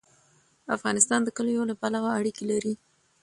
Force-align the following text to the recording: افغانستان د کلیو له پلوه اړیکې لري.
افغانستان 0.75 1.19
د 1.23 1.29
کلیو 1.37 1.63
له 1.69 1.75
پلوه 1.81 2.09
اړیکې 2.19 2.43
لري. 2.51 2.73